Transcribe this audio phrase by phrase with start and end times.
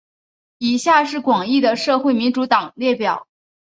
[0.57, 3.27] 以下是广义的社会民主党列表。